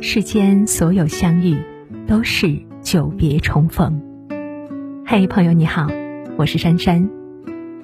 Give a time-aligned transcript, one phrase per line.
[0.00, 1.56] 世间所有相遇，
[2.06, 4.00] 都是久别重逢。
[5.04, 5.88] 嘿，朋友你好，
[6.36, 7.10] 我是珊珊。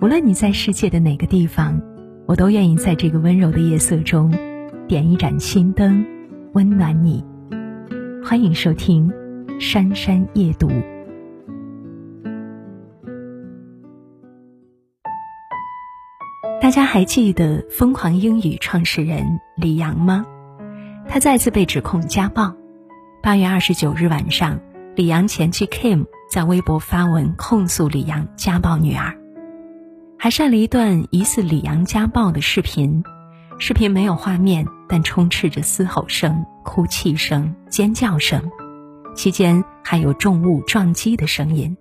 [0.01, 1.83] 无论你在世界的哪个地方，
[2.27, 4.33] 我都愿意在这个温柔的夜色中，
[4.87, 6.07] 点一盏心灯，
[6.53, 7.25] 温暖你。
[8.25, 9.11] 欢迎收听
[9.61, 10.69] 《珊珊夜读》。
[16.61, 19.27] 大家还记得疯狂英语创始人
[19.57, 20.25] 李阳吗？
[21.09, 22.55] 他再次被指控家暴。
[23.23, 24.61] 八月二十九日晚上，
[24.97, 29.17] 李阳前妻 Kim 在微博发文控诉李阳家暴女儿，
[30.19, 33.03] 还晒了一段疑似李阳家暴的视频。
[33.59, 38.51] 视频没有画面，但充斥着嘶吼声、哭泣声、尖叫声，
[39.15, 41.77] 期间还有重物撞击的声音。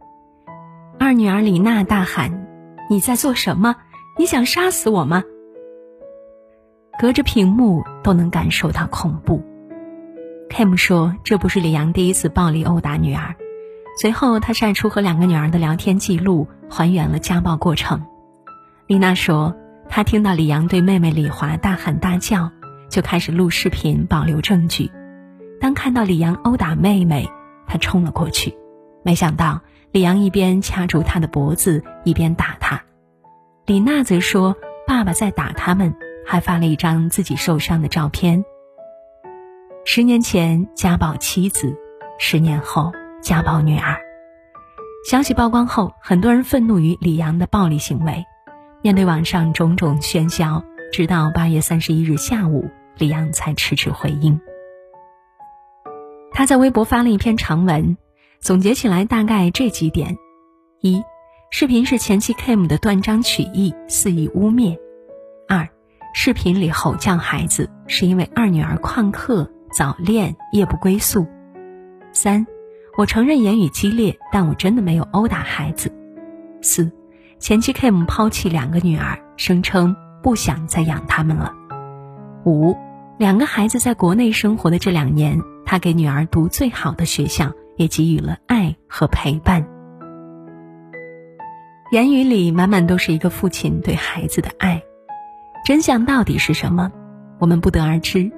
[0.99, 2.47] 二女儿李娜大喊
[2.89, 3.75] ：“你在做什么？”
[4.15, 5.23] 你想杀死我吗？
[6.99, 9.43] 隔着屏幕都能感受到恐怖。
[10.49, 13.35] Kim 说：“这不是李阳第一次暴力殴打女儿。”
[13.99, 18.03] 随后，他晒出和两个女儿的聊天记录，还原了家暴过程。
[18.87, 19.55] 丽娜说
[19.87, 22.51] ：“她听到李阳对妹妹李华大喊大叫，
[22.89, 24.91] 就开始录视频保留证据。
[25.61, 27.29] 当看到李阳殴打妹妹，
[27.65, 28.55] 她冲了过去，
[29.03, 32.81] 没想到李阳一边掐住她的脖子，一边打她。”
[33.65, 38.43] 李娜则说：“爸爸在打他们，还发了一张自己受伤的照片。”
[39.85, 41.77] 十年前家暴妻子，
[42.17, 43.97] 十年后家暴女儿。
[45.09, 48.23] 消息曝光后，很多人愤怒于李阳的暴力行为。
[48.81, 54.39] 面对网上种种喧嚣，直到八月三十一日下午，李阳才迟迟回应。
[56.31, 57.97] 他在微博发了一篇长文，
[58.39, 60.17] 总结起来大概这几点：
[60.79, 61.03] 一。
[61.49, 64.77] 视频是前妻 Kim 的断章取义，肆意污蔑。
[66.15, 71.27] 视频里吼叫孩子是因为二女儿旷课、早恋、夜不归宿。
[72.13, 72.45] 三，
[72.95, 75.91] 我承认言语激烈，但我真的没有殴打孩子。
[76.61, 76.91] 四，
[77.39, 81.51] 前妻 Kim 抛弃两个女儿，声称不想再养他们了。
[82.45, 82.77] 五，
[83.17, 89.67] 两个孩子在国内生活的这两年，他给女儿读最好的学校，也给予了爱和陪伴。
[91.91, 94.83] 言语里满满都是一个父亲对孩子的爱，
[95.65, 96.91] 真相到底是什么，
[97.39, 98.31] 我们不得而知。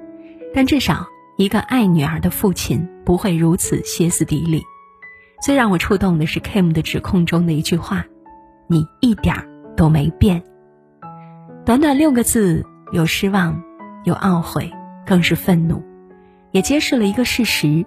[0.54, 1.06] 但至少
[1.36, 4.62] 一个爱女儿的父亲不会如此歇斯底里。
[5.42, 8.04] 最让我触动的是 Kim 的指控中的一句话
[8.68, 10.42] ：“你一点儿都没变。”
[11.66, 13.62] 短短六个字，有失望，
[14.04, 14.72] 有懊悔，
[15.04, 15.82] 更是愤怒，
[16.52, 17.84] 也揭示了一个事实：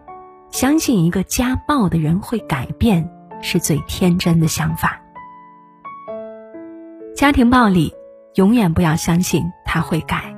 [0.51, 3.09] 相信一个家暴的人会改变，
[3.41, 5.01] 是最天真的想法。
[7.15, 7.91] 家庭暴力，
[8.35, 10.35] 永远不要相信他会改。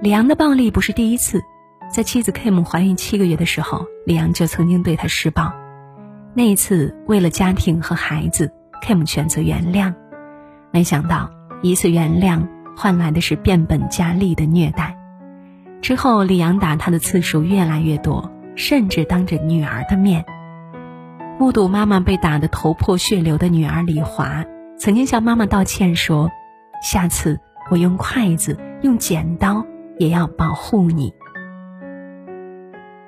[0.00, 1.42] 李阳的暴力不是第一次，
[1.90, 5.52] 在妻子 Kim 怀孕七个月的时候，李阳就曾经对她施暴。
[6.34, 8.52] 那一次，为了家庭和孩子
[8.82, 9.94] ，Kim 选择原谅，
[10.72, 11.30] 没想到
[11.62, 14.98] 一次原谅换来的是变本加厉的虐待。
[15.80, 20.24] 之后，李阳打她的次数越来越多，甚至当着女儿的面，
[21.38, 24.44] 目睹妈妈被打得头破血流的女儿李华。
[24.76, 26.30] 曾经向妈妈道歉说
[26.84, 27.40] ：“下次
[27.70, 29.64] 我用筷子、用剪刀
[29.98, 31.14] 也要保护你。”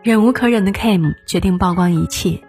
[0.02, 2.40] 忍无可忍的 Kim 决定曝光一切。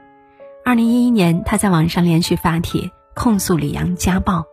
[0.63, 4.45] 二零一一年，他在网上连续发帖控诉李阳家暴，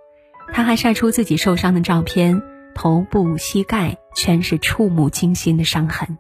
[0.53, 2.43] 他还晒出自己受伤的照片，
[2.75, 6.19] 头部、膝盖全是触目惊心的伤痕。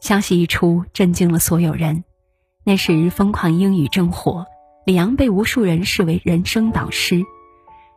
[0.00, 2.04] 消息一出，震惊了所有人。
[2.64, 4.46] 那时，疯狂英语正火，
[4.86, 7.22] 李阳被无数人视为人生导师。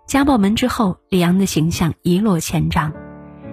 [0.08, 2.92] 家暴门之后，李阳的形象一落千丈。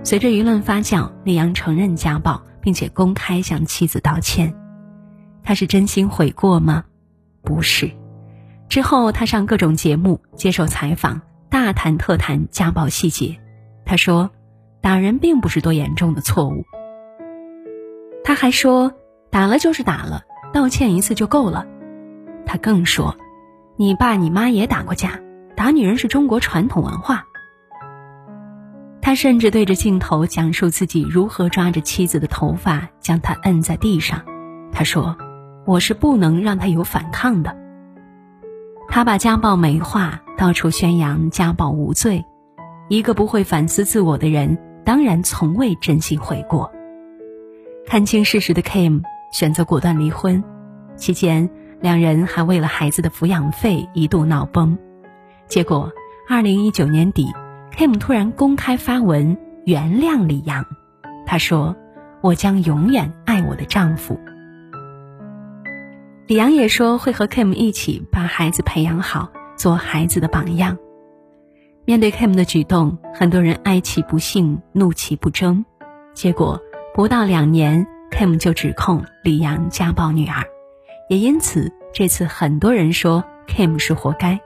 [0.02, 4.54] 随着舆论发酵，李阳承认家暴，并且公开向妻子道歉。
[5.42, 6.84] 他是真心悔过吗？
[7.42, 7.90] 不是。
[8.68, 13.38] 之后，他上各种节目接受采访，大谈特谈家暴细节。
[13.84, 14.30] 他说
[14.82, 16.64] ：“打人并不是多严重的错误。”
[18.24, 18.92] 他还说
[19.30, 20.22] ：“打了就是打了，
[20.52, 21.66] 道歉一次就够了。”
[22.44, 23.16] 他更说
[23.76, 25.20] ：“你爸你妈也打过架。”
[25.58, 27.26] 打女人是中国传统文化。
[29.02, 34.22] 他甚至对着镜头讲述自己如何抓着妻子的头发将她摁在地上。
[34.70, 35.16] 他说
[35.66, 37.56] ：“我是不能让她有反抗的。”
[38.88, 42.24] 他把家暴美化，到处宣扬家暴无罪。
[42.88, 46.70] 一个不会反思自我的人，当然从未真心悔过。
[47.84, 49.02] 看清事实的 Kim
[49.32, 50.44] 选择果断离婚，
[50.94, 51.50] 期间
[51.80, 54.78] 两人还为了孩子的抚养费一度闹崩。
[55.48, 55.90] 结果，
[56.28, 57.26] 二零一九年底
[57.74, 60.66] ，Kim 突然公开发文原谅李阳。
[61.26, 61.74] 他说
[62.20, 64.20] ：“我将永远爱我的丈夫。
[66.26, 70.76] 李阳也说会和 Kim 一起把孩子培养好，做孩子的榜样。
[71.86, 75.64] 面对 Kim 的举动，很多人哀其不幸，怒其不争。
[76.12, 76.60] 结果
[76.92, 80.44] 不到两年，Kim 就指控李阳家暴女儿，
[81.08, 84.38] 也因此这次很多人说 Kim 是活该。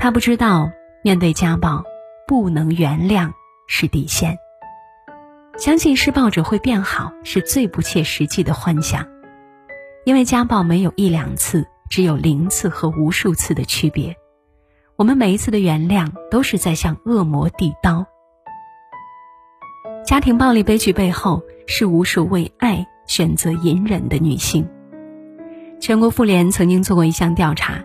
[0.00, 0.70] 他不知道
[1.02, 1.82] 面对家暴，
[2.26, 3.32] 不能原谅
[3.66, 4.38] 是底线。
[5.58, 9.04] 相信施暴者会变好是最不切实际的幻想，
[10.04, 14.14] 因为家暴没有一两次，只有零次和无数次的区别。
[14.94, 18.06] 我们每一次的原谅，都是在向恶魔递刀。
[20.06, 24.66] 家庭暴力悲剧背后，是无数为爱选择隐忍的女性。
[25.80, 27.84] 全国妇联曾经做过一项调查，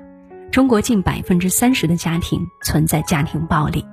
[0.54, 3.84] 中国近百分之三十的家庭存在家庭暴力，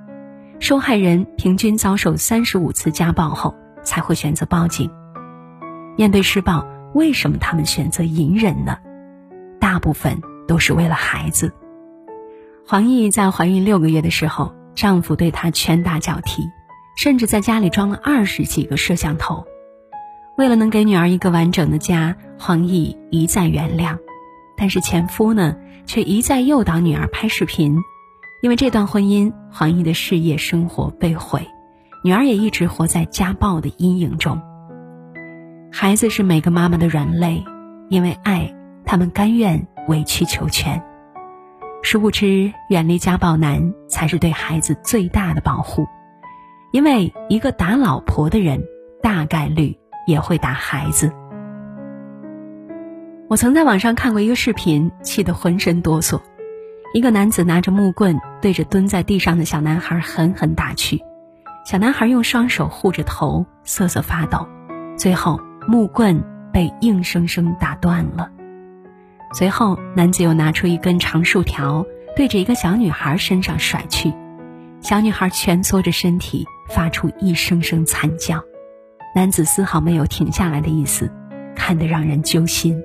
[0.59, 4.87] 受害人平均遭受三十五次家暴后才会选择报警。
[5.97, 6.63] 面对施暴，
[6.93, 8.77] 为什么他们选择隐忍呢？
[9.59, 11.51] 大部分都是为了孩子。
[12.67, 16.43] 黄奕在怀孕六个月的时候，丈夫对她拳打脚踢，
[16.95, 19.47] 甚至在家里装了二十几个摄像头。
[20.37, 23.97] 为了能给女儿一个完整的家，黄奕一再原谅，
[24.55, 25.55] 但是前夫呢，
[25.85, 27.77] 却一再诱导女儿拍视频。
[28.41, 31.47] 因为这段婚姻，黄奕的事业生活被毁，
[32.03, 34.41] 女儿也一直活在家暴的阴影中。
[35.71, 37.43] 孩子是每个妈妈的软肋，
[37.89, 38.51] 因为爱，
[38.83, 40.81] 他们甘愿委曲求全。
[41.83, 45.85] 殊不知，远离家暴男才是对孩子最大的保护，
[46.71, 48.63] 因为一个打老婆的人，
[49.03, 51.11] 大概率也会打孩子。
[53.31, 56.19] 我曾在网上看过一个视频，气得浑身哆嗦。
[56.93, 61.01] 一个男子拿着木棍对着蹲在地上的小男孩狠狠打去，
[61.65, 64.45] 小男孩用双手护着头，瑟瑟发抖，
[64.97, 68.29] 最后木棍被硬生生打断了。
[69.31, 71.85] 随后，男子又拿出一根长树条，
[72.17, 74.11] 对着一个小女孩身上甩去，
[74.81, 78.43] 小女孩蜷缩着身体，发出一声声惨叫。
[79.15, 81.09] 男子丝毫没有停下来的意思，
[81.55, 82.77] 看得让人揪心。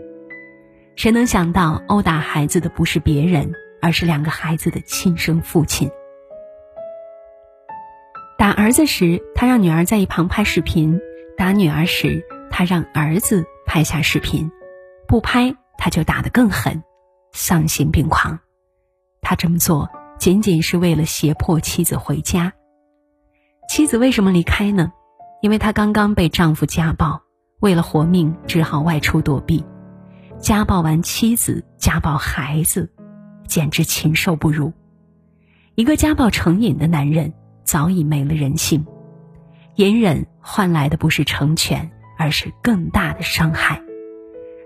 [0.96, 3.52] 谁能想到，殴打孩子的不是别人，
[3.82, 5.90] 而是两个孩子的亲生父亲？
[8.38, 10.98] 打儿子时，他让女儿在一旁拍视频；
[11.36, 14.50] 打女儿时，他让儿子拍下视频，
[15.06, 15.54] 不拍。
[15.78, 16.82] 他就打得更狠，
[17.32, 18.40] 丧心病狂。
[19.20, 22.54] 他这么做仅仅是为了胁迫妻子回家。
[23.68, 24.90] 妻子为什么离开呢？
[25.42, 27.20] 因为她刚刚被丈夫家暴，
[27.60, 29.62] 为了活命只好外出躲避。
[30.40, 32.90] 家暴完妻子，家暴孩子，
[33.46, 34.72] 简直禽兽不如。
[35.74, 37.32] 一个家暴成瘾的男人
[37.64, 38.86] 早已没了人性，
[39.74, 43.82] 隐忍换来的不是成全，而是更大的伤害。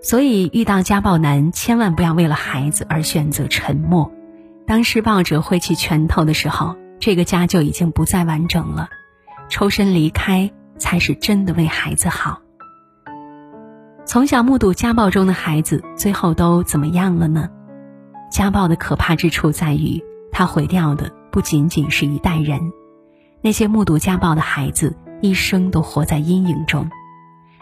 [0.02, 4.12] 所以，遇到家暴男，千万不要为了孩子而选择沉默。
[4.67, 8.88] 当施暴者挥起拳头的时候，这个家就已经不再完整了。
[9.49, 12.40] 抽身离开，才是真的为孩子好。
[14.10, 17.48] 从小目睹家暴中的孩子，最后都怎么样了呢？
[18.28, 20.02] 家暴的可怕之处在于，
[20.32, 22.58] 它毁掉的不仅仅是一代人。
[23.40, 26.90] 那些目睹家暴的孩子，一生都活在阴影中。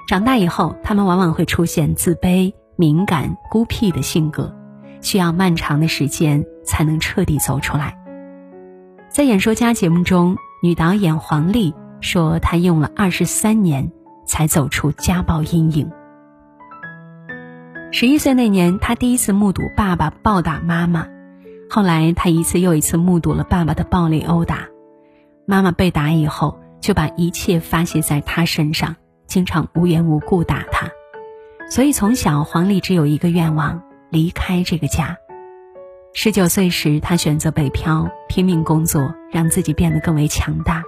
[0.07, 4.57] 长大以后，他们往往会出现自卑、敏感、孤僻的性格，
[5.03, 7.95] 需要漫长的时间才能彻底走出来。
[9.11, 13.93] 在《演说家》节目中，女导演黄丽说，她用了二十三年
[14.25, 15.91] 才走出家暴阴影。
[17.91, 21.09] 十一岁那年，他第一次目睹爸爸暴打妈妈，
[21.71, 24.69] 后来他一次又一次目睹了爸爸的暴力殴打。
[25.47, 28.97] 妈妈被打以后，就把一切发泄在他身上。
[29.27, 30.89] 经常无缘无故打他，
[31.71, 35.17] 所以从小黄丽只有一个愿望：离开这个家。
[36.15, 40.83] 十九岁时，她选择北漂，拼命工作，让自己变得更为强大。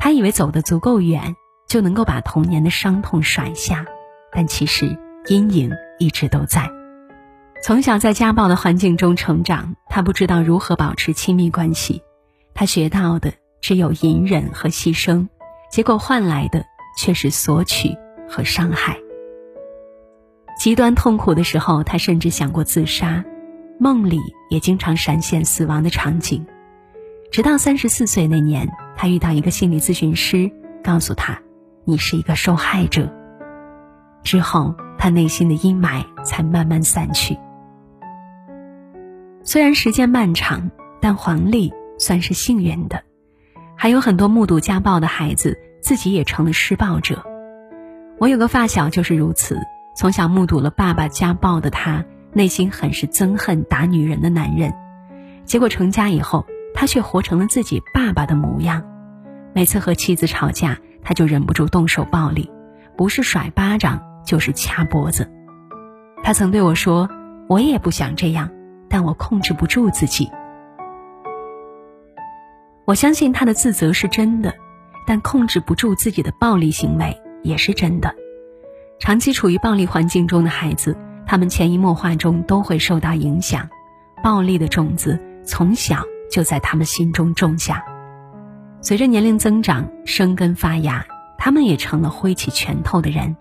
[0.00, 1.36] 她以为走得足够远，
[1.68, 3.86] 就能够把童年的伤痛甩下，
[4.32, 4.98] 但其实
[5.28, 6.70] 阴影一直都在。
[7.62, 12.02] 从小在家暴的环境中成长，他不知道如何保持亲密关系，
[12.54, 15.28] 他学到的只有隐忍和牺牲，
[15.70, 16.64] 结果换来的。
[16.96, 17.96] 却是索取
[18.28, 18.98] 和伤害。
[20.58, 23.24] 极端痛苦的时候，他甚至想过自杀，
[23.78, 26.44] 梦里也经常闪现死亡的场景。
[27.30, 30.50] 直到三十四岁那年，他遇到一个心理咨询师，
[30.84, 31.40] 告诉他
[31.86, 33.10] ：“你是一个受害者。”
[34.22, 37.38] 之后，他内心的阴霾才慢慢散去。
[39.42, 43.02] 虽然时间漫长，但黄丽算是幸运的，
[43.76, 45.58] 还有很多目睹家暴的孩子。
[45.82, 47.24] 自己也成了施暴者。
[48.18, 49.58] 我有个发小就是如此，
[49.96, 54.74] 从小目睹了爸爸家暴的他，内心很是憎恨打女人的男人。
[55.46, 58.84] 结果成家以后，他却活成了自己爸爸的模样。
[59.54, 62.50] 每次和妻子吵架，他就忍不住动手暴力，
[62.94, 65.30] 不是甩巴掌就是掐脖子。
[66.22, 67.08] 他曾对我说
[67.48, 68.50] ：“我也不想这样，
[68.88, 70.30] 但我控制不住自己。”
[72.84, 74.52] 我相信他的自责是真的，
[75.06, 77.16] 但控制不住自己的暴力行为。
[77.42, 78.14] 也是真的，
[78.98, 80.94] 长期处于暴力环境中的孩子，
[81.26, 83.66] 他们潜移默化中都会受到影响，
[84.22, 87.82] 暴力的种子从小就在他们心中种下。
[88.82, 91.06] 随着年龄增长，生根发芽，
[91.38, 93.34] 他们也成了挥起拳头的人。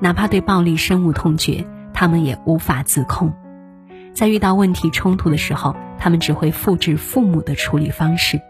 [0.00, 3.32] 哪怕对暴力深恶痛绝，他们也无法自控。
[4.14, 8.40] 在遇到问题冲突的时候，他们只会复制父母的处理方式。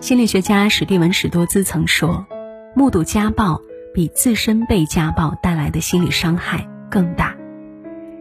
[0.00, 2.26] 心理学家史蒂文·史多兹曾说。
[2.74, 3.60] 目睹家暴
[3.92, 7.34] 比自身被家暴带来的心理伤害更大，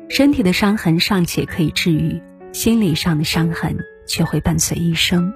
[0.10, 2.20] 身体的伤痕尚且可以治愈，
[2.54, 3.78] 心理上的伤痕
[4.08, 5.32] 却会伴随一生。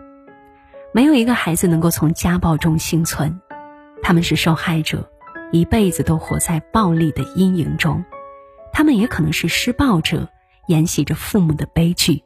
[0.92, 3.40] 没有一个孩子能够从家暴中幸存，
[4.02, 5.12] 他们是受害者，
[5.52, 8.04] 一辈子都活在暴力的阴影中；
[8.72, 10.30] 他们也可能是施暴者，
[10.68, 12.24] 沿袭着父母的悲剧。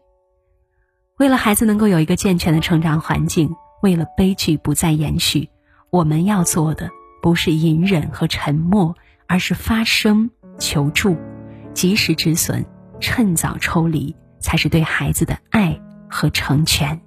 [1.18, 5.50] 为了孩子能够有一个健全的成长环境，为了悲剧不再延续。
[5.90, 6.90] 我们要做的
[7.22, 8.96] 不是隐忍和沉默，
[9.28, 10.30] 而是发声
[10.60, 11.16] 求助，
[11.74, 12.66] 及时止损，
[13.00, 15.80] 趁早抽离，才是对孩子的爱
[16.10, 17.02] 和成全。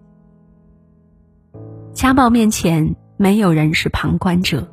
[1.92, 4.72] 家暴面前，没有人是旁观者。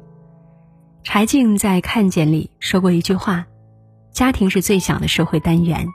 [1.06, 3.46] 柴静在《看见》里说过一句话
[4.12, 5.86] ：“家庭是最小的社会单元，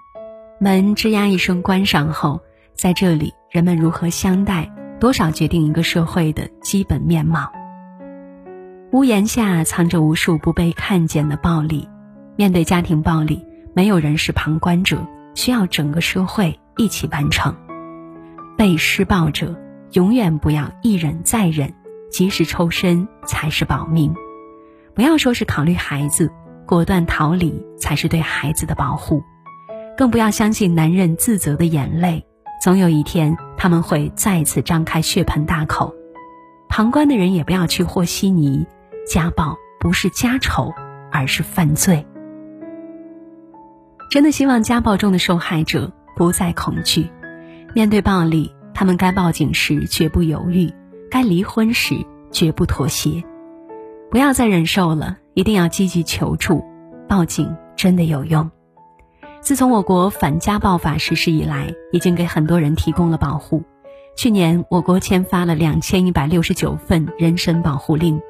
[0.60, 2.40] 门吱呀一声关上后，
[2.74, 7.50] 在这里，人们如何相待，多少决定一个社会的基本面貌。”
[8.92, 11.88] 屋檐下藏着无数不被看见的暴力，
[12.36, 17.54] 面对家庭暴力，没有人是旁观者，需要整个社会一起完成。
[18.56, 19.58] 被施暴者
[19.92, 21.74] 永远不要一忍再忍，
[22.12, 24.14] 及时抽身才是保命。
[24.94, 26.30] 不要说是考虑孩子，
[26.66, 29.22] 果断逃离才是对孩子的保护。
[29.96, 32.24] 更不要相信男人自责的眼泪，
[32.62, 35.94] 总有一天他们会再次张开血盆大口。
[36.68, 38.66] 旁观的人也不要去和稀泥。
[39.06, 40.72] 家暴不是家丑，
[41.10, 42.06] 而是犯罪。
[44.08, 47.10] 真的希望家暴中的受害者不再恐惧，
[47.74, 50.72] 面对暴力，他们该报警时绝不犹豫，
[51.10, 51.94] 该离婚时
[52.30, 53.24] 绝不妥协。
[54.10, 56.64] 不要再忍受了，一定要积极求助，
[57.08, 58.50] 报警真的有用。
[59.40, 63.62] 自从我国反家暴法实施以来，已经给很多人提供了保护。
[64.16, 68.20] 去年，我国签发了两千一百六十九份人身保护令。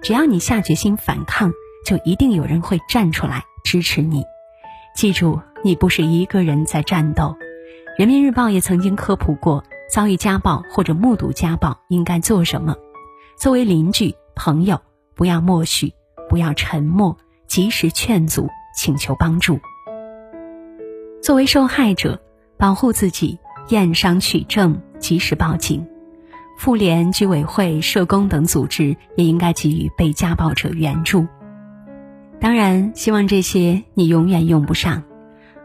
[0.00, 1.52] 只要你下决心反抗，
[1.84, 4.24] 就一定有人会站出来支持你。
[4.96, 7.36] 记住，你不是一个人在战斗。
[7.98, 9.62] 人民日报也曾经科普过，
[9.92, 12.74] 遭遇家暴或者目睹家暴应该做什么。
[13.36, 14.80] 作为邻居、朋友，
[15.20, 15.92] 不要默许，
[16.30, 17.14] 不要沉默，
[17.46, 19.60] 及时劝阻，请求帮助。
[21.22, 22.22] 作为受害者，
[22.56, 25.86] 保护自己，验伤取证，及时报警。
[26.56, 31.26] 妇联、居委会、社工等组织也应该给予被家暴者援助。
[32.40, 35.02] 当然，希望这些你永远用不上。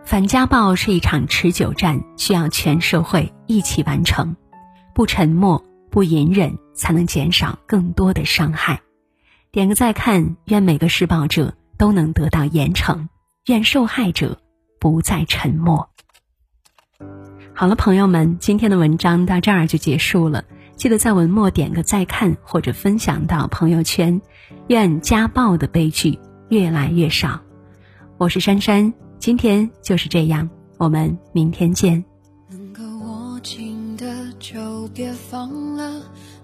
[0.04, 4.36] 反家暴是一场持久战，需要全社会一起完成。
[4.94, 8.82] 不沉默，不隐忍，才能减少更多的伤害。
[9.56, 13.08] 点个再看，愿每个施暴者都能得到严惩，
[13.46, 14.38] 愿受害者
[14.82, 15.90] 不再沉默。
[17.54, 20.44] 好了，朋友们，今天的文章到这儿就结束了。
[20.76, 24.22] 记得在文末点个再看或者分享到朋友圈，
[24.68, 26.20] 愿家暴的悲剧
[26.50, 27.40] 越来越少。
[28.18, 32.04] 我是珊珊，今天就是这样，我们明天见。
[32.50, 34.06] 能够握紧的
[34.38, 36.02] 就别放了，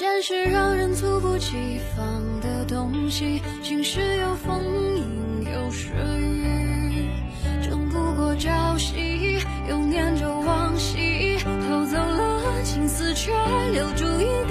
[0.00, 3.42] 现实让人猝不及防的东西？
[3.62, 4.64] 晴时有风，
[4.96, 7.04] 阴有时雨，
[7.62, 9.44] 争不过朝夕。
[9.68, 13.30] 又念着往昔，偷走了青丝，却
[13.72, 14.49] 留住一。